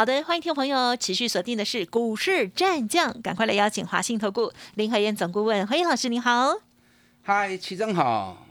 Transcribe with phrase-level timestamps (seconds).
[0.00, 6.54] 好的，欢迎听众朋友持续锁定的是股市战将，赶快来邀请华信投顾林和燕总顾问欢迎老师，你好。
[7.20, 8.46] 嗨，齐正好，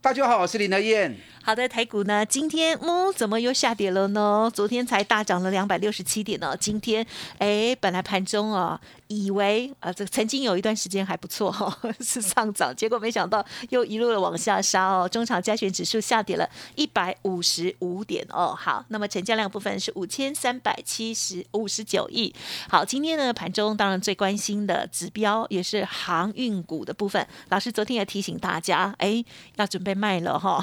[0.00, 1.14] 大家好，我是林和燕。
[1.46, 4.50] 好的，台股呢，今天嗯，怎么又下跌了呢？
[4.52, 7.06] 昨天才大涨了两百六十七点呢，今天
[7.38, 15.08] 哎，本来盘中哦，以为啊，这曾经有一段时间还不错哈， 是上涨，结果没想到又一路的往下杀哦。
[15.08, 18.52] 中场加权指数下跌了一百五十五点哦。
[18.58, 22.34] 好，那么成交量部分是五千三百七十五十九亿。
[22.68, 27.24] 好，今天呢盘中当然最关心的指标也是航运股的部分。
[27.50, 30.60] 老师昨天也提醒大家，哎，要准备卖了哈。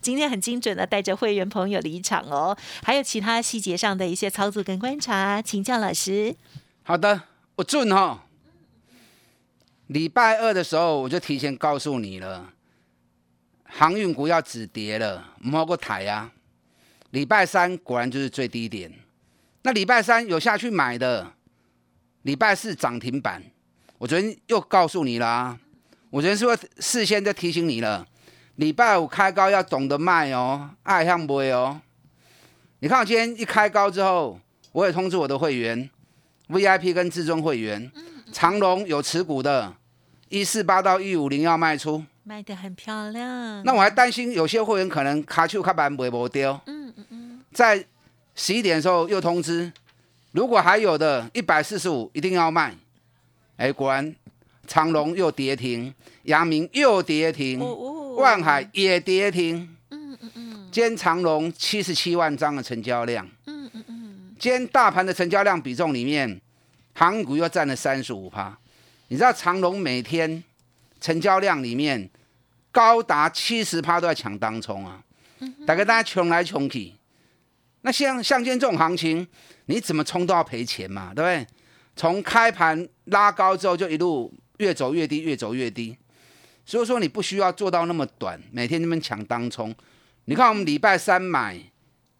[0.00, 6.34] 今天很精准的带着会员朋友离场哦，还有其他细节上的一些操作跟观察，请教老师。
[6.82, 7.22] 好的，
[7.56, 8.24] 我准哈。
[9.88, 12.52] 礼拜二的时候我就提前告诉你了，
[13.64, 16.32] 航运股要止跌了，摸过台啊。
[17.10, 18.92] 礼拜三果然就是最低点，
[19.62, 21.32] 那礼拜三有下去买的，
[22.22, 23.42] 礼拜四涨停板。
[23.98, 25.58] 我昨天又告诉你了，
[26.10, 28.06] 我昨天是不是事先就提醒你了？
[28.56, 31.80] 礼拜五开高要懂得卖哦，爱向不会哦。
[32.78, 34.38] 你看我今天一开高之后，
[34.72, 35.90] 我也通知我的会员
[36.48, 37.90] ，VIP 跟至尊会员，
[38.32, 39.74] 长隆有持股的，
[40.28, 43.62] 一四八到一五零要卖出，卖的很漂亮。
[43.64, 46.60] 那我还担心有些会员可能卡丘卡板不会不丢。
[46.66, 47.40] 嗯嗯嗯。
[47.52, 47.84] 在
[48.36, 49.72] 十一点的时候又通知，
[50.30, 52.74] 如果还有的一百四十五一定要卖。
[53.56, 54.14] 哎，果然
[54.66, 55.94] 长隆又跌停，
[56.24, 57.60] 阳明又跌停。
[58.16, 66.40] 万海也跌停，嗯嗯嗯，兼长隆七十七万张的成交量，嗯嗯嗯，兼大盘的成交量比重里面，
[66.94, 68.56] 航股又占了三十五趴。
[69.08, 70.42] 你知道长隆每天
[71.00, 72.08] 成交量里面
[72.72, 75.02] 高达七十趴都在抢当冲啊，
[75.66, 76.92] 大概大家穷来穷去，
[77.82, 79.26] 那像像今天这种行情，
[79.66, 81.46] 你怎么冲都要赔钱嘛，对不对？
[81.96, 85.96] 从开盘拉高之后就一路越走越低，越走越低。
[86.66, 89.74] 所以说你不需要做到那么短，每天那么抢当冲。
[90.24, 91.60] 你看我们礼拜三买，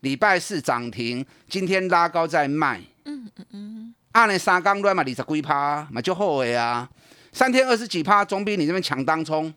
[0.00, 2.80] 礼拜四涨停，今天拉高再卖。
[3.04, 3.94] 嗯嗯嗯。
[4.12, 6.88] 按你三缸乱嘛，二十几趴嘛就后悔啊。
[7.32, 9.52] 三天二十几趴，总比你这边抢当冲，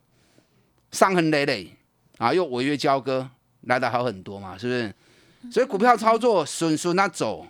[0.92, 1.70] 伤痕累累
[2.18, 3.30] 啊，又违约交割
[3.62, 5.52] 来的好很多嘛，是不是？
[5.52, 7.46] 所以股票操作顺顺那走。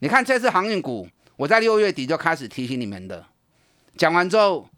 [0.00, 3.26] 你看这次航运股，我在六月底就开始提醒你们的，
[3.96, 4.68] 讲完之后。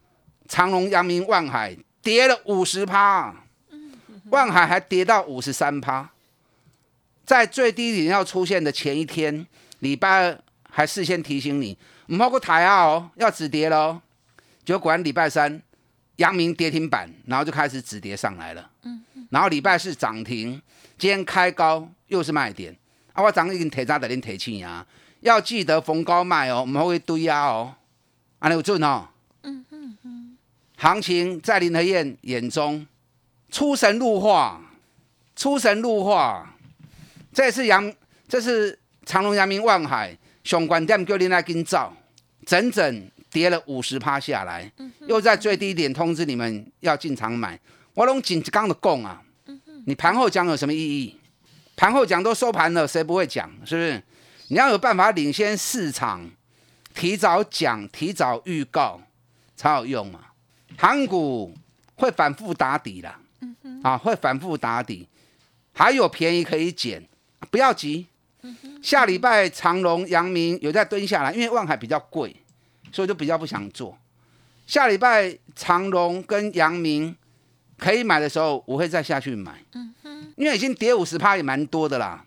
[0.52, 3.34] 长隆、阳明、万海跌了五十趴，
[4.28, 6.10] 万海还跌到五十三趴，
[7.24, 9.46] 在最低点要出现的前一天，
[9.78, 13.98] 礼拜二还事先提醒你，唔好过抬啊哦，要止跌喽。
[14.62, 15.62] 结果果然礼拜三，
[16.16, 18.70] 阳明跌停板，然后就开始止跌上来了。
[19.30, 20.60] 然后礼拜四涨停，
[20.98, 22.76] 今天开高又是卖点。
[23.14, 24.86] 啊，我涨已经提早在恁提醒啊，
[25.20, 27.74] 要记得逢高卖哦，唔好去堆压哦。
[28.40, 29.08] 安尼有准哦。
[30.82, 32.84] 行情在林和燕眼中
[33.52, 34.60] 出神入化，
[35.36, 36.56] 出神入化。
[37.32, 37.94] 这是阳，
[38.26, 38.76] 这是
[39.06, 41.94] 长隆、阳明、万海相关店叫你来跟造，
[42.44, 44.72] 整整跌了五十趴下来，
[45.06, 47.56] 又在最低点通知你们要进场买。
[47.94, 49.22] 我拢紧刚的供啊，
[49.86, 51.16] 你盘后讲有什么意义？
[51.76, 53.48] 盘后讲都收盘了，谁不会讲？
[53.64, 54.02] 是不是？
[54.48, 56.28] 你要有办法领先市场，
[56.92, 59.00] 提早讲，提早预告
[59.54, 60.18] 才有用嘛。
[60.78, 61.54] 航股
[61.94, 63.18] 会反复打底啦，
[63.82, 65.08] 啊，会反复打底，
[65.72, 67.02] 还有便宜可以捡，
[67.50, 68.06] 不要急。
[68.82, 72.34] 下礼拜长隆、阳明有在蹲下来，因为万海比较贵，
[72.90, 73.96] 所以就比较不想做。
[74.66, 77.16] 下礼拜长隆跟阳明
[77.78, 79.62] 可以买的时候，我会再下去买。
[80.36, 82.24] 因为已经跌五十趴也蛮多的啦，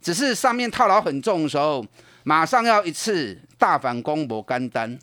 [0.00, 1.84] 只是上面套牢很重的时候，
[2.24, 4.98] 马上要一次大反攻博干单，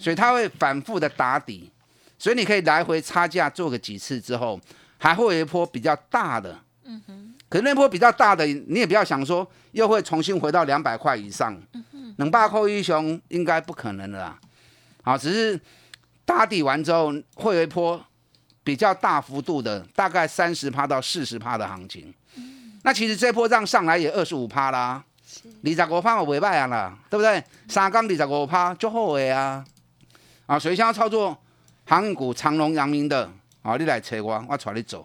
[0.00, 1.70] 所以它会反复的打底。
[2.20, 4.60] 所以你可以来回差价做个几次之后，
[4.98, 7.34] 还会有一波比较大的，嗯哼。
[7.48, 12.14] 可是那波比较大的，你也不要想说又会重新回到两百块以上，嗯哼。
[12.18, 14.38] 能霸扣一雄应该不可能的啦，
[15.02, 15.58] 好，只是
[16.26, 17.98] 打底完之后会有一波
[18.62, 22.12] 比较大幅度的，大概三十趴到四十趴的行情。
[22.36, 25.02] 嗯那其实这波样上来也二十五趴啦，
[25.64, 27.42] 二十五趴我尾败啊对不对？
[27.66, 29.64] 三杠二十五趴就后悔啊，
[30.44, 31.36] 啊，所以操作。
[31.90, 33.28] 航运股长隆、阳明的，
[33.62, 35.04] 啊，你来扯我，我带你走，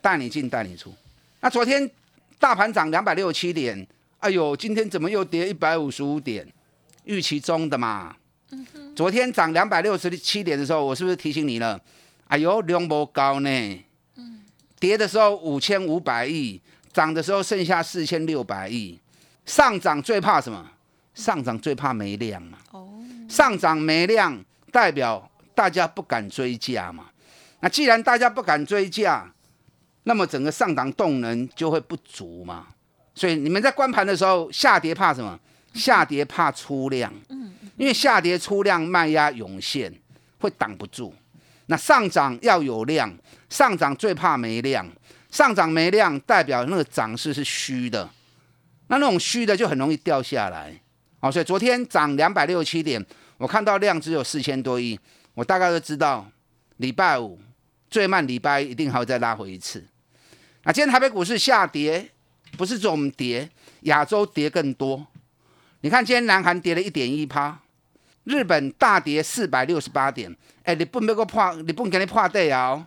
[0.00, 0.94] 带你进，带你出。
[1.40, 1.90] 那昨天
[2.38, 3.84] 大盘涨两百六十七点，
[4.20, 6.46] 哎呦，今天怎么又跌一百五十五点？
[7.02, 8.14] 预期中的嘛。
[8.94, 11.80] 昨天涨两百六十七点的时候，我是不是提醒你了？
[12.28, 13.84] 哎呦，量不高呢。
[14.78, 16.60] 跌的时候五千五百亿，
[16.92, 18.96] 涨的时候剩下四千六百亿。
[19.46, 20.64] 上涨最怕什么？
[21.12, 22.58] 上涨最怕没量嘛。
[22.70, 22.88] 哦。
[23.28, 24.40] 上涨没量，
[24.70, 25.28] 代表
[25.60, 27.10] 大家不敢追价嘛。
[27.60, 29.30] 那既然大家不敢追价，
[30.04, 32.68] 那么整个上涨动能就会不足嘛。
[33.14, 35.38] 所以你们在关盘的时候，下跌怕什么？
[35.74, 37.12] 下跌怕出量。
[37.76, 39.92] 因为下跌出量，卖压涌现，
[40.38, 41.14] 会挡不住。
[41.66, 43.14] 那上涨要有量。
[43.50, 44.88] 上涨最怕没量，
[45.30, 48.08] 上涨没量代表那个涨势是虚的，
[48.86, 50.72] 那那种虚的就很容易掉下来。
[51.18, 53.04] 哦，所以昨天涨两百六十七点，
[53.36, 54.98] 我看到量只有四千多亿，
[55.34, 56.26] 我大概都知道
[56.78, 57.38] 礼拜五
[57.88, 59.84] 最慢礼拜一定还会再拉回一次。
[60.64, 62.10] 那今天台北股市下跌，
[62.56, 63.48] 不是我们跌，
[63.82, 65.06] 亚洲跌更多。
[65.80, 67.58] 你看今天南韩跌了一点一趴，
[68.24, 72.86] 日本大跌四百六十八点，哎，你不能够破，你不能给你破底啊！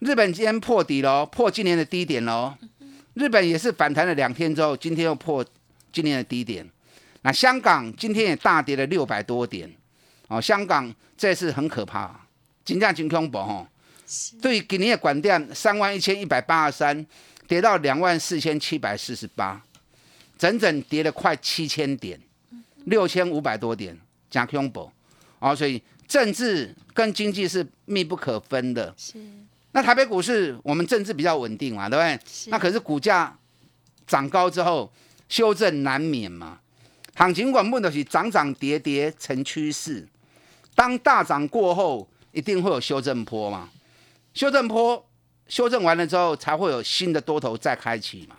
[0.00, 2.54] 日本今天破底了，破今年的低点喽。
[3.14, 5.44] 日本也是反弹了两天之后，今天又破
[5.92, 6.68] 今年的低点。
[7.20, 9.72] 那香港今天也大跌了六百多点，
[10.32, 12.10] 哦，香港这次很可怕，
[12.64, 13.66] 金价金恐怖吼。
[14.40, 17.06] 对，今年的管店三万一千一百八十三，
[17.46, 19.62] 跌到两万四千七百四十八，
[20.38, 22.18] 整整跌了快七千点，
[22.86, 23.94] 六千五百多点，
[24.30, 24.90] 加恐怖。
[25.38, 28.94] 哦，所以政治跟经济是密不可分的。
[28.96, 29.18] 是。
[29.72, 32.50] 那台北股市我们政治比较稳定嘛，对不对？
[32.50, 33.36] 那可是股价
[34.06, 34.90] 涨高之后
[35.28, 36.58] 修正难免嘛。
[37.14, 40.08] 行情管不的是涨涨跌跌成趋势，
[40.74, 43.68] 当大涨过后一定会有修正坡嘛。
[44.34, 45.04] 修正坡
[45.48, 48.36] 修正完了之后才会有新的多头再开启嘛。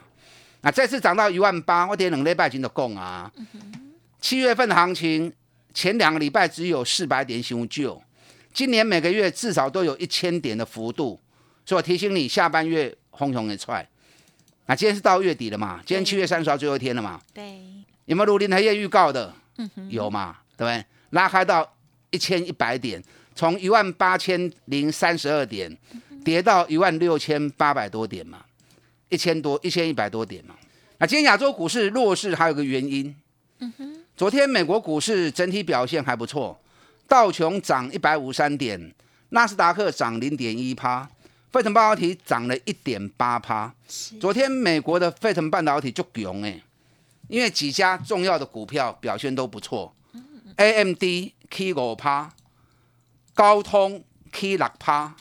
[0.61, 3.31] 那再次涨到一万八，我跌两礼拜前的供啊。
[4.21, 5.31] 七月份的行情
[5.73, 8.01] 前两个礼拜只有四百点修旧，
[8.53, 11.19] 今年每个月至少都有一千点的幅度。
[11.65, 13.87] 所以我提醒你，下半月轰熊的踹。
[14.65, 15.81] 那今天是到月底了嘛？
[15.85, 17.19] 今天七月三十号最后一天了嘛？
[17.33, 17.61] 对。
[18.05, 19.33] 有没有如林台业预告的？
[19.57, 19.89] 嗯哼。
[19.89, 20.37] 有嘛？
[20.55, 20.85] 对不对？
[21.09, 21.69] 拉开到
[22.13, 23.03] 一千一百点，
[23.35, 25.75] 从一万八千零三十二点
[26.23, 28.45] 跌到一万六千八百多点嘛，
[29.09, 30.55] 一千多一千一百多点嘛。
[30.99, 33.13] 那今天亚洲股市弱势还有个原因。
[33.59, 33.99] 嗯哼。
[34.15, 36.57] 昨天美国股市整体表现还不错，
[37.07, 38.93] 道琼涨一百五十三点，
[39.29, 41.09] 纳斯达克涨零点一趴。
[41.51, 43.71] 费城半导体涨了一点八趴，
[44.19, 46.59] 昨天美国的费城半导体就强哎，
[47.27, 49.93] 因为几家重要的股票表现都不错
[50.55, 51.03] ，AMD
[51.53, 52.33] K 五趴，
[53.35, 55.13] 高通 K 六趴，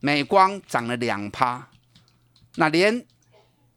[0.00, 1.68] 美光涨了两趴，
[2.56, 3.04] 那连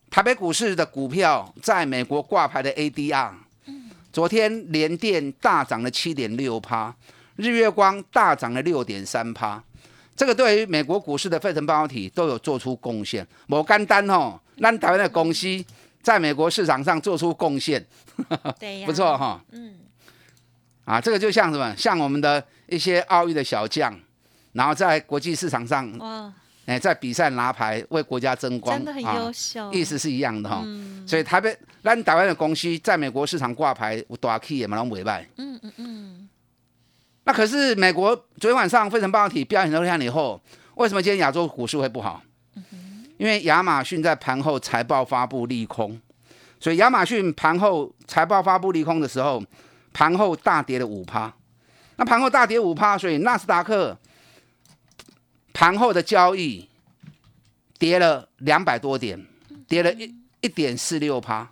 [0.09, 3.33] 台北股市的股票在美国挂牌的 ADR，
[4.13, 6.95] 昨天连电大涨了七点六趴，
[7.35, 9.61] 日月光大涨了六点三趴。
[10.15, 15.61] 这个对于美国股市的费城半导体都有做出贡献，某干单哦，让台湾的公司
[16.01, 17.85] 在美国市场上做出贡献，
[18.57, 19.75] 对呀， 不错哈，嗯，
[20.85, 23.93] 啊，这个就像什么，像我们的一些奥运的小将，
[24.53, 26.33] 然后在国际市场上，哇，
[26.65, 30.63] 哎，在比赛拿牌为国家争光，真的很优秀，意思是一样的哈，
[31.05, 36.29] 所以台北让台湾的公司在美国市场挂牌，大 K 也蛮能委败，嗯嗯嗯。
[37.25, 40.39] 那可是美国昨天晚上费城半导体表现都亮以后，
[40.75, 42.21] 为什么今天亚洲股市会不好？
[43.17, 45.99] 因为亚马逊在盘后财报发布利空，
[46.59, 49.41] 所以亚马逊盘后财报发布利空的时候，
[49.95, 51.33] 盘后大跌了五趴。
[51.95, 53.97] 那盘后大跌五趴，所以纳斯达克
[55.53, 56.67] 盘后的交易
[57.79, 59.25] 跌了两百多点，
[59.69, 61.49] 跌了一一点四六趴。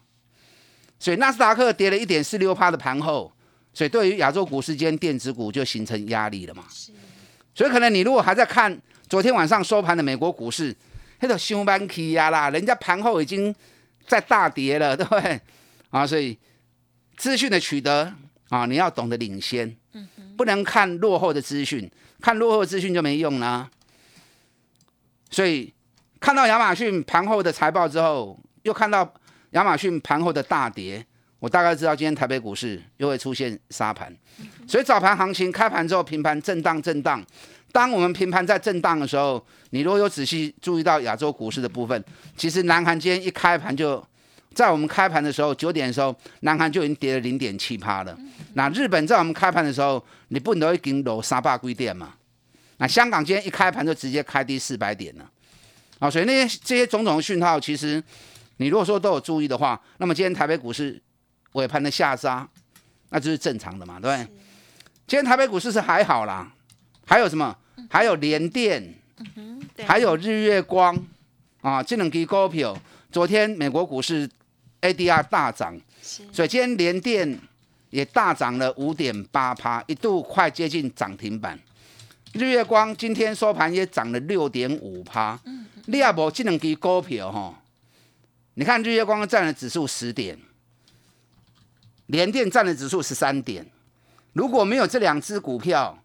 [1.00, 3.32] 所以纳斯达克跌了一点四六趴的盘后。
[3.74, 6.66] 所以对于亚洲股市间电子股就形成压力了嘛？
[7.56, 10.76] 所以可能你如果还在看昨天晚上收盘的美国股市，
[11.22, 13.56] 那个休班期呀啦，人家盘后已经
[14.06, 15.40] 在大跌了，对不对？
[15.90, 16.38] 啊，所以
[17.16, 18.14] 资讯的取得
[18.54, 19.76] 啊，你要懂得领先，
[20.38, 21.90] 不能看落后的资讯，
[22.22, 23.68] 看落后的资讯就没用啦。
[25.32, 25.74] 所以
[26.20, 29.12] 看到亚马逊盘后的财报之后，又看到
[29.52, 31.04] 亚马逊盘后的大跌。
[31.40, 34.16] 我大概知道今天台北股市又会出现杀盘，
[34.66, 37.22] 所以早盘行情开盘之后平盘震荡震荡。
[37.72, 42.02] 当我们平盘在震荡的时候，你如果有仔细注意到亚洲股市的部分，
[42.38, 44.02] 其实南韩今天一开盘就
[44.54, 48.18] 在我们开盘的时候九点的时候，南韩就已经跌了零点七趴了。
[48.54, 52.14] 那日本在我们开盘的时候，你不能已经落三百几点嘛？
[52.78, 55.30] 那香港今天一开盘就直接开低四百点了，
[56.00, 58.04] 啊，所以那些这些种种的讯号，其实
[58.58, 61.02] 你如果说都有注意的话，那么今天台北股市
[61.54, 62.48] 尾盘的下杀，
[63.10, 64.28] 那就是正常的嘛，对不对？
[65.06, 66.52] 今天台北股市是还好啦，
[67.06, 67.56] 还有什么？
[67.90, 68.94] 还有联电，
[69.86, 70.98] 还有日月光
[71.62, 72.76] 啊，这两支股票，
[73.12, 74.30] 昨天美国股市
[74.84, 77.40] ADR 大涨，所以今天联电
[77.90, 81.58] 也大涨了五点八趴，一度快接近涨停板。
[82.34, 85.40] 日月光今天收盘也涨了六点五趴。
[85.46, 87.64] 嗯，你也无这两支股票哈，
[88.56, 90.38] 你看日月光占了指数十点，
[92.08, 93.66] 联电占了指数十三点。
[94.34, 95.98] 如果没有这两只股票，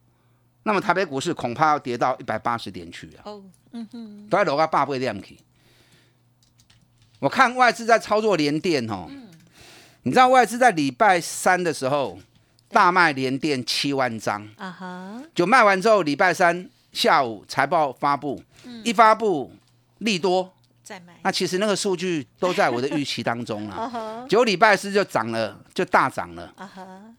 [0.63, 3.25] 那么台北股市恐怕要跌到一百八十点去啊！
[3.25, 3.43] 哦，
[3.73, 5.37] 嗯哼，都在楼下八倍量去。
[7.19, 9.07] 我看外资在操作联电哦，
[10.03, 12.19] 你知道外资在礼拜三的时候
[12.71, 14.47] 大卖联电七万张。
[14.57, 18.43] 啊哈，就卖完之后，礼拜三下午财报发布，
[18.85, 19.53] 一发布
[19.99, 20.53] 利多。
[21.23, 24.25] 那其实那个数据都在我的预期当中了。
[24.27, 26.51] 九礼拜四就涨了，就大涨了，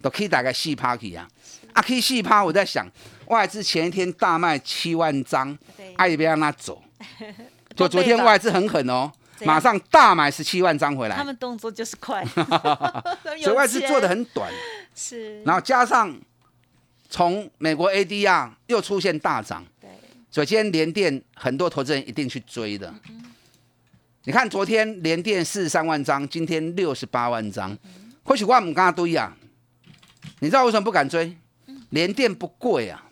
[0.02, 1.28] 都可以大概细趴去啊。
[1.74, 2.44] 啊，可以细趴。
[2.44, 2.88] 我在想，
[3.28, 5.56] 外资前一天大卖七万张，
[5.98, 6.82] 阿也别让他走。
[7.76, 9.12] 就昨天外资很狠哦，
[9.46, 11.16] 马上大买十七万张回来。
[11.16, 12.26] 他们动作就是快，
[13.24, 14.52] 所以外资做的很短。
[14.96, 16.14] 是，然后加上
[17.10, 19.90] 从美国 ADR 又出现大涨，对，
[20.30, 22.94] 所以今天连电很多投资人一定去追的。
[24.26, 27.76] 你看，昨天连电四十三万张，今天六十八万张。
[28.24, 29.36] 或许我们刚刚堆啊，
[30.40, 31.36] 你知道为什么不敢追？
[31.92, 33.04] 连电不贵啊，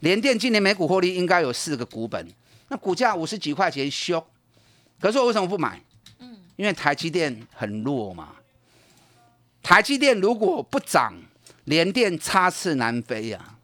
[0.00, 2.26] 连电今年每股获利应该有四个股本，
[2.68, 4.26] 那股价五十几块钱修，
[5.04, 5.78] 可是我为什么不买？
[6.20, 8.28] 嗯，因为台积电很弱嘛。
[9.62, 11.12] 台积电如果不涨，
[11.64, 13.56] 连电插翅难飞呀，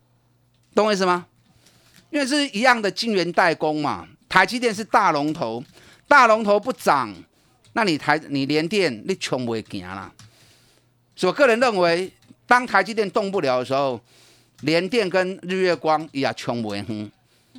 [0.75, 1.25] 懂我意思吗？
[2.11, 5.65] 因为是一样的晶圆代工嘛，台积电是大龙头。
[6.07, 7.11] 大龙头不涨，
[7.73, 10.13] 那你台你连电你穷不会行啦。
[11.17, 12.13] 所以我个人认为，
[12.47, 13.99] 当台积电动不了的时候，
[14.61, 17.11] 联电跟日月光也穷不会哼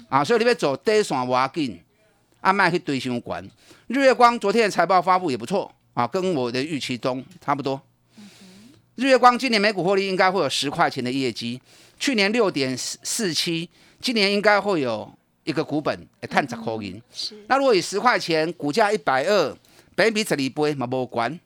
[0.08, 0.24] 啊。
[0.24, 1.82] 所以你要走低线挖紧，
[2.42, 3.44] 阿麦去堆相关。
[3.88, 7.82] 日月光昨天的财报发布也不错啊，跟我的预期中差不多。
[8.96, 11.60] 日月光今年每股获利应该会有十块钱的业绩，
[11.98, 13.70] 去年六点四四七，
[14.00, 15.12] 今年应该会有。
[15.44, 17.02] 一个股本，探十块银。
[17.12, 17.36] 是。
[17.48, 19.58] 那如果以十块钱，股价一百二，
[19.96, 21.38] 北比这里不会嘛无关。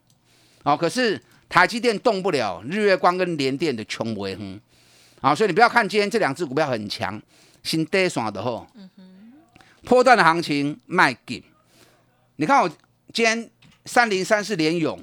[0.64, 4.60] 哦，可是台积电动不了，日月光跟联电的穷不会哼。
[5.22, 7.20] 啊，所以你不要看今天这两只股票很强，
[7.64, 8.68] 新跌爽的吼。
[8.76, 9.15] 嗯哼。
[9.86, 11.42] 波段的行情卖紧。
[12.38, 12.70] 你看我
[13.14, 13.50] 今天
[13.86, 15.00] 三零三四连勇，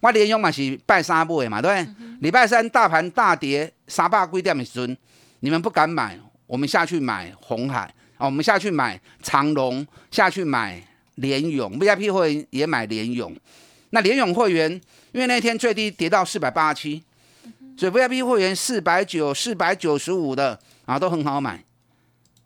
[0.00, 1.94] 我连勇嘛是拜三步的嘛，对不对？
[2.20, 4.96] 礼拜三大盘大跌三百几点的时阵，
[5.40, 6.18] 你们不敢买。
[6.46, 7.82] 我们下去买红海
[8.18, 10.82] 啊，我们下去买长隆，下去买
[11.14, 13.34] 连勇，VIP 会员也买连勇。
[13.90, 14.70] 那连勇会员，
[15.12, 17.02] 因为那天最低跌到四百八十七，
[17.76, 21.62] 所以 VIP 会员四百九、四百九十五的啊都很好买。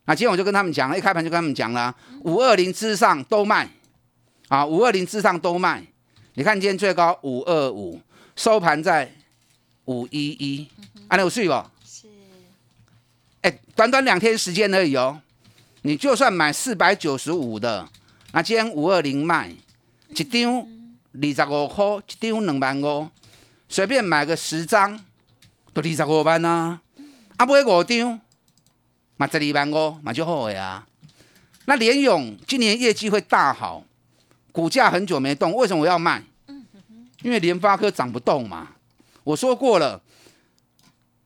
[0.06, 3.68] 那今天我就跟他们讲，一开盘就跟他们讲了，五二零之上都卖
[4.48, 5.84] 啊，五二零之上都卖。
[6.34, 8.00] 你看今天最高五二五，
[8.36, 9.12] 收盘在
[9.86, 10.68] 五一一，
[11.08, 11.54] 安有税不？
[11.84, 12.06] 是。
[13.40, 15.20] 哎短短两天时间而已哦，
[15.82, 17.88] 你就算买四百九十五的，
[18.32, 19.50] 那今天五二零卖
[20.08, 20.66] 一张
[21.14, 21.84] 二十五块，
[22.20, 23.08] 一张两万五，
[23.68, 24.96] 随便买个十张
[25.72, 26.80] 都二十五万啊！
[27.38, 28.20] 啊，买五张
[29.16, 30.86] 嘛十二万五嘛就好呀。
[31.66, 33.84] 那联勇今年业绩会大好，
[34.52, 36.22] 股价很久没动，为什么我要卖？
[37.22, 38.68] 因为联发科涨不动嘛。
[39.24, 40.02] 我说过了。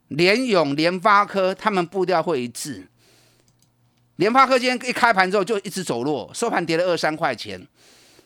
[0.09, 2.88] 联勇、联发科，他们步调会一致。
[4.16, 7.64] 联发科今天一开盘之后就一直走弱，收盘跌了二三块钱，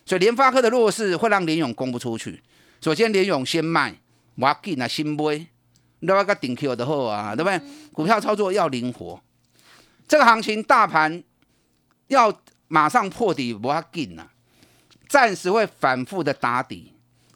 [0.06, 2.42] 所以联发科的弱势会让联勇攻不出去。
[2.80, 3.97] 首先，联勇先卖，
[4.37, 5.47] 我紧啊，新买，
[5.99, 7.61] 你要个顶 Q 的好啊，对不对？
[7.92, 9.21] 股票操作要灵活，
[10.14, 11.25] 这个行情大盘
[12.06, 12.33] 要
[12.68, 14.30] 马上破底，不要紧啊，
[15.09, 16.94] 暂时会反复的打底，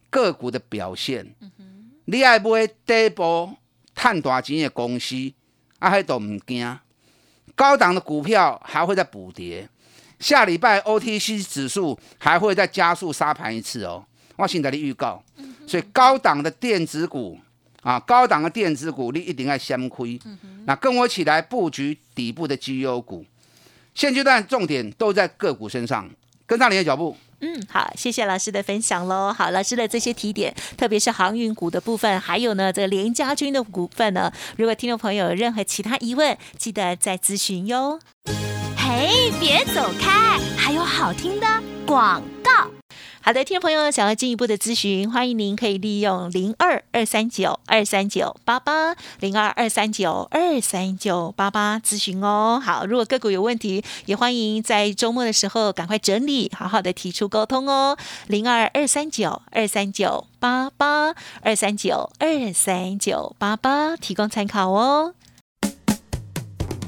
[0.09, 1.35] 个股的表现，
[2.05, 3.57] 你爱买底部。
[3.97, 5.17] 探大钱的公司，
[5.81, 6.79] 啊，还都唔惊。
[7.57, 9.69] 高档的股票还会再补跌，
[10.21, 14.07] 下礼拜 OTC 指数还会再加速杀盘一次哦。
[14.37, 15.21] 我先在你预告，
[15.67, 17.41] 所以高档的电子股
[17.83, 20.19] 啊，高档的电子股你一定要先亏。
[20.65, 23.25] 那跟我起来布局底部的绩优股，
[23.95, 26.09] 现阶段重点都在个股身上，
[26.47, 27.17] 跟上你的脚步。
[27.41, 29.33] 嗯，好，谢谢老师的分享喽。
[29.33, 38.01] 好，老师的这些提点，特别是航运股的部分，还有呢这个联家军的股份呢，如果听众朋友有任何其他疑问，记得再咨询哟。
[38.77, 41.47] 嘿，别走开，还有好听的
[41.87, 42.78] 广告。
[43.21, 52.63] 好的，听众朋友想要进一步的咨询，欢迎您可以利用零二二三九二三九八八零二二三九二三九八八咨询哦。
[52.65, 57.99] 好，如果个股有问题，也欢迎在周末的时候赶快整理，好好的提出沟通哦。
[58.29, 65.13] 零二二三九二三九八八二三九二三九八八，提供参考哦。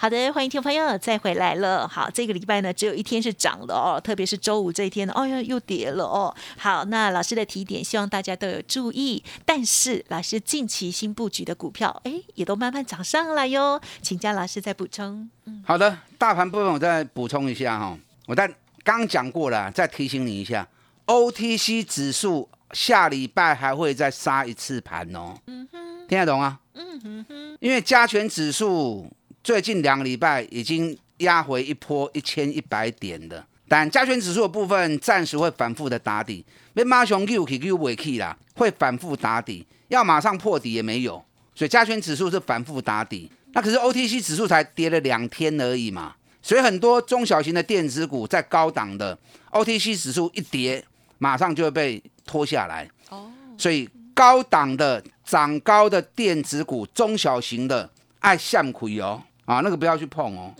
[0.00, 1.86] 好的，欢迎听众朋友再回来了。
[1.86, 6.34] 好，这个礼拜呢，只有一天是涨的哦，特别是周五这一天呢，哦呀又跌了哦。
[6.56, 9.22] 好，那老师的提点，希望大家都有注意。
[9.44, 13.78] 但是老师近期新布局的股票，哎，也都慢慢涨上来哟。
[14.00, 15.28] 请江老师再补充。
[15.44, 17.94] 嗯，好的，大盘部分我再补充一下哈。
[18.24, 18.50] 我在
[18.82, 20.66] 刚讲过了，再提醒你一下
[21.04, 25.34] ，OTC 指数下礼拜还会再杀一次盘哦。
[25.46, 26.58] 嗯哼，听得懂啊？
[26.72, 29.06] 嗯哼哼，因为加权指数。
[29.42, 43.30] 最近两个礼拜已经压回一波一千一百点的，但加权指数的部分暂时会反复的打底，别马熊 Q Q Q 尾 K 啦，会反复打底，要马上破底也没有，所以加权指数是反复打底。
[43.52, 49.18] 那可是 O T C 指数才跌了两天而已嘛，所以很多中小型的电子股在高档的
[49.50, 50.84] O T C 指数一跌，
[51.18, 52.88] 马上就会被拖下来。
[53.08, 59.20] 哦，所以高档的涨高的电子股，中小型的爱向亏哦。
[59.50, 60.54] 啊，那个不要去碰哦。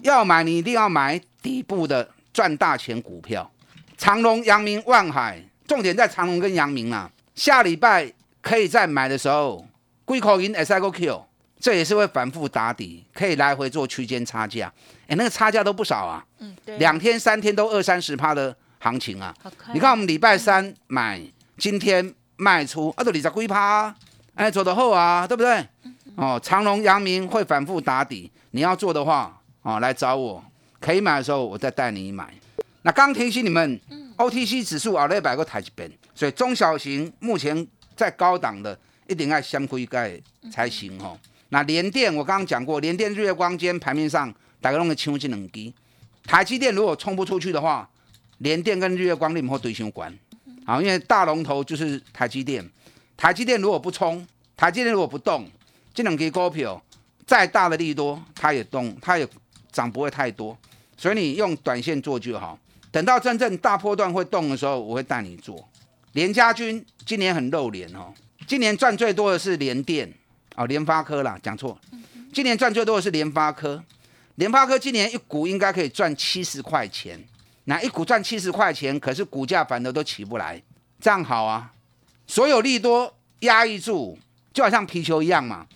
[0.00, 3.50] 要买你一定要买底部的赚大钱股票，
[3.98, 7.10] 长隆、阳明、万海，重点在长隆跟阳明啊。
[7.34, 9.66] 下礼拜可以再买的时候，
[10.06, 11.26] 贵口银 S I Q，
[11.60, 14.72] 这也是会反复打底，可以来回做区间差价。
[15.06, 16.24] 哎，那个差价都不少啊。
[16.38, 16.78] 嗯，对。
[16.78, 19.34] 两天三天都二三十趴的行情啊。
[19.74, 21.20] 你看我们礼拜三买，
[21.58, 23.94] 今天卖出，啊，都二十几趴，
[24.34, 25.66] 哎，走得后啊，对不对？
[26.18, 30.42] 哦，长隆、阳明会反复打底，你要做的话，哦，来找我，
[30.80, 32.34] 可以买的时候，我再带你买。
[32.82, 33.80] 那刚提醒你们
[34.16, 38.76] ，OTC 指数啊，那百个台积边，所以中小型目前在高档的，
[39.06, 41.16] 一定要相规盖才行哦。
[41.50, 44.28] 那联电我刚刚讲过，联电、日月光今天盘面上
[44.60, 45.72] 大概弄个千分之两低。
[46.24, 47.88] 台积电如果冲不出去的话，
[48.38, 50.12] 联电跟日月光你们会对相关。
[50.66, 52.68] 好，因为大龙头就是台积电，
[53.16, 54.26] 台积电如果不冲，
[54.56, 55.48] 台积电如果不动。
[55.98, 56.80] 这两支股票
[57.26, 59.28] 再大的利多，它也动，它也
[59.72, 60.56] 涨不会太多，
[60.96, 62.56] 所以你用短线做就好。
[62.92, 65.68] 等到真正大波段会动的时候，我会带你做。
[66.12, 68.14] 联家军今年很露脸哦，
[68.46, 70.08] 今年赚最多的是联电
[70.54, 71.76] 哦，联发科啦，讲错。
[72.32, 73.82] 今年赚最多的是联发科，
[74.36, 77.20] 联发科今年一股应该可以赚七十块钱，
[77.64, 80.62] 那一股赚七十块钱，可是股价反而都起不来，
[81.00, 81.72] 这样好啊？
[82.28, 84.16] 所有利多压抑住，
[84.54, 85.66] 就好像皮球一样嘛。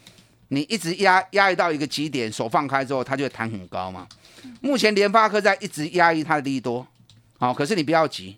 [0.53, 4.07] 你一直压压抑到一个极点，手放开之后，它就会弹很高嘛。
[4.61, 6.87] 目前联发科在一直压抑它的利多，
[7.39, 8.37] 好，可是你不要急，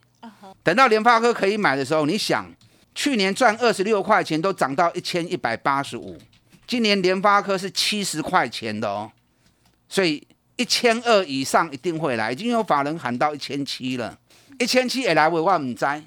[0.63, 2.49] 等到联发科可以买的时候，你想，
[2.95, 6.17] 去年赚二十六块钱都涨到一千一百八十五，
[6.69, 9.11] 今年联发科是七十块钱的哦，
[9.89, 10.25] 所以
[10.55, 14.17] 一千二以上一定会来，已经有法人喊到一千七了，
[14.61, 16.01] 一千七也来为万唔摘，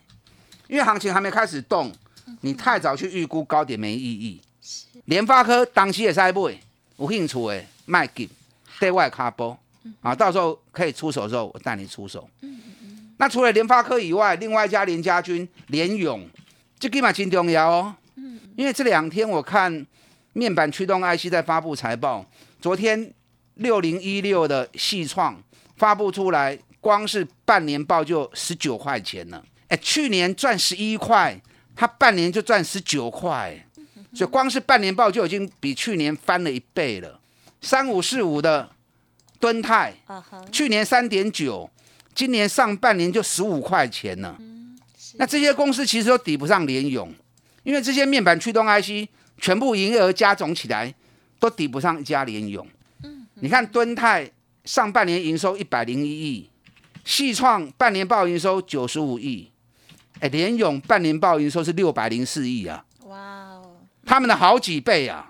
[0.70, 1.91] 因为行情还没开始动，
[2.39, 4.41] 你太早去预估高点没意义。
[5.06, 6.32] 联发科当期也是买，
[6.97, 8.27] 有兴趣的卖给
[8.80, 9.58] 对外卡波
[10.01, 12.30] 啊，到时候可以出手的时候，我带你出手。
[12.41, 12.62] 嗯
[13.19, 16.30] 那除了联发科以外，另外一家联家军联勇，
[16.80, 17.95] 这起码真重要哦。
[18.56, 19.84] 因为这两天我看
[20.34, 22.23] 面板驱动 IC 在发布财报，
[22.62, 23.12] 昨天
[23.56, 25.41] 六零一六的细创
[25.77, 31.41] 发布出来，光是半年报就十九块钱了，哎，去年赚十一块，
[31.75, 33.66] 它半年就赚十九块，
[34.13, 37.20] 所以光是半年报就已经比去年翻了一倍了。
[37.62, 38.70] 三五四五的
[39.39, 39.93] 敦泰，
[40.52, 41.70] 去年三点九，
[42.15, 44.38] 今年上半年就十五块钱了。
[45.15, 47.13] 那这些公司其实都抵不上联勇，
[47.63, 50.93] 因为这些面板驱动 IC 全部营业额加总起来
[51.39, 52.67] 都抵不上一家联勇。
[53.36, 54.30] 你看敦泰
[54.65, 56.50] 上半年营收一百零一亿，
[57.04, 59.52] 细创半年报营收九十五亿，
[60.20, 62.84] 哎，联勇半年报营收是六百零四亿啊！
[64.08, 65.30] 他们的好几倍啊！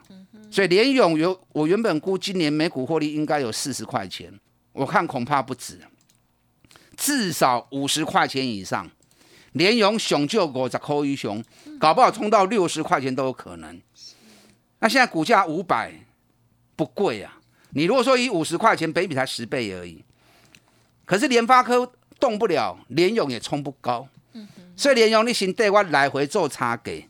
[0.51, 4.31] 所以联勇有我原本估今年每股获利应该有四十块钱，
[4.71, 5.79] 我看恐怕不止，
[6.95, 8.89] 至少五十块钱以上。
[9.53, 11.43] 联勇熊救国在扣一熊，
[11.79, 13.81] 搞不好冲到六十块钱都有可能。
[14.79, 15.91] 那现在股价五百，
[16.75, 17.39] 不贵啊。
[17.71, 20.03] 你如果说以五十块钱，北比才十倍而已。
[21.05, 24.07] 可是联发科动不了，联勇也冲不高。
[24.75, 27.03] 所以联勇你先对我来回做差给，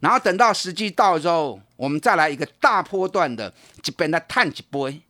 [0.00, 3.52] 然后等到时机到之后，我们再来一个大波段的，
[3.84, 5.00] 一边来探一杯。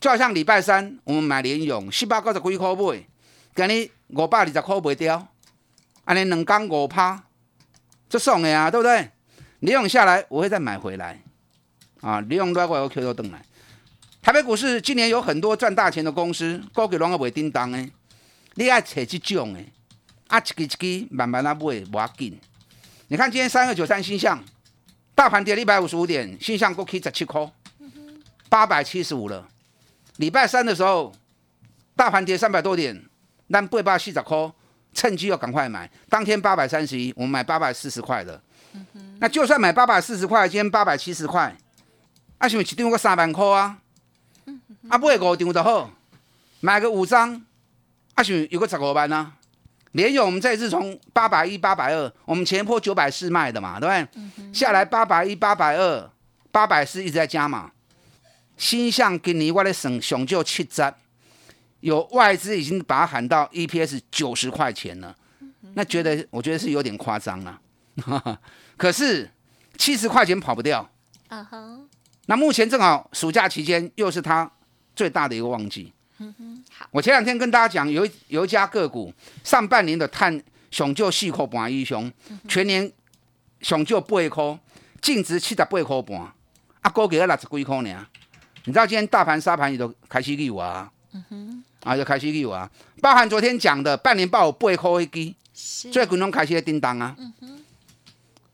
[0.00, 3.04] 就好像礼拜三我们买联勇，四百九十几块买，
[3.54, 5.28] 今日五百二十块卖掉，
[6.04, 7.22] 安尼两港五趴，
[8.08, 9.10] 就爽的啊，对不对？
[9.60, 11.22] 联勇下来，我会再买回来。
[12.00, 13.40] 啊，利用外国有 Q 都登来。
[14.20, 17.92] 台北股市今年有很多赚大钱的公司，高给拢个袂叮当诶。
[18.54, 19.72] 你爱找这种诶，
[20.26, 22.40] 啊，一支一支慢慢啊买，无要紧。
[23.12, 24.42] 你看今天三二九三星象，
[25.14, 27.46] 大盘跌一百五十五点，新向股 K 十七块，
[28.48, 29.46] 八百七十五了。
[30.16, 31.12] 礼拜三的时候，
[31.94, 33.04] 大盘跌三百多点，
[33.50, 34.50] 但八百四十块，
[34.94, 35.90] 趁机要赶快买。
[36.08, 38.42] 当天八百三十一，我们买八百四十块的。
[39.18, 41.54] 那就算买八百四十块，今天八百七十块。
[42.38, 43.76] 啊，是咪一张个三万块啊？
[44.88, 45.90] 啊，买五张就好，
[46.60, 47.44] 买个五张，
[48.14, 49.34] 啊，是有个十五万啊。
[49.92, 54.52] 连勇我们这次从八百一、八百二，我们前一波九百四卖的嘛，对不对？
[54.52, 56.10] 下来八百一、八百二、
[56.50, 57.70] 八百四一直在加嘛。
[58.56, 60.94] 新向今年我的省上就七折，
[61.80, 65.14] 有外资已经把它喊到 EPS 九十块钱了，
[65.74, 67.60] 那觉得我觉得是有点夸张了。
[68.76, 69.28] 可是
[69.76, 70.88] 七十块钱跑不掉。
[71.28, 71.78] 啊哈。
[72.26, 74.48] 那目前正好暑假期间，又是它
[74.94, 75.92] 最大的一个旺季。
[76.22, 76.86] 嗯哼，好。
[76.92, 82.10] 我前两天跟大家讲，有一有一家个股，上半年的碳熊就四块半一熊，
[82.48, 82.90] 全年
[83.60, 84.58] 熊就八块，
[85.00, 86.32] 净值七十八块半，
[86.80, 88.06] 啊，股价六十几块呢。
[88.64, 92.70] 你知道今天大盘沙盘也都开始溜啊，嗯哼，啊，就开始溜啊。
[93.00, 97.16] 包含昨天讲的半年报八块一支，最股东开始叮当啊。
[97.18, 97.64] 嗯哼，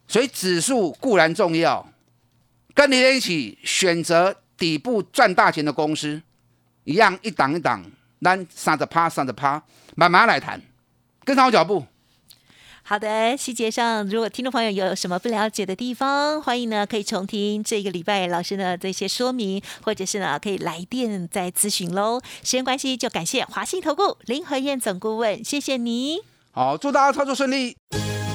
[0.06, 1.86] 所以指数固然重要。
[2.74, 6.22] 跟你一起选择底部赚大钱的公司，
[6.88, 7.84] 一样一档一档，
[8.22, 9.62] 咱三着趴三着趴，
[9.94, 10.58] 慢慢来谈，
[11.22, 11.84] 跟上我脚步。
[12.82, 22.22] 好的，细节上如果听众朋友有什么不了解的地方，欢迎呢可以重听这个礼拜老师的这些说明，或者是呢可以来电再咨询喽。
[22.42, 26.20] 时间关系，就感谢华信投顾林和燕总顾问，谢谢你。
[26.52, 27.76] 好，祝大家操作顺利。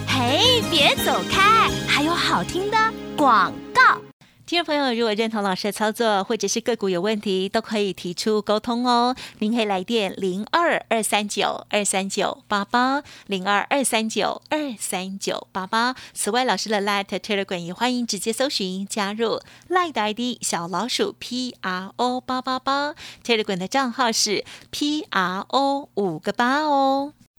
[0.08, 2.78] 嘿，别走开，还有好听的
[3.18, 4.00] 广告。
[4.46, 9.16] 听众朋友，如果认同老师的操作，或者是个股有问题，都可以提出沟通哦。
[9.40, 15.96] 您可以来电零二二三九二三九八八零二二三九二三九八八。
[16.14, 25.88] 此外，老师的 Light Telegram 也欢迎直接搜寻加入 Light ID 小老鼠 P R O 八八八 Telegram 的账号是 P R O
[25.94, 27.14] 五个八哦。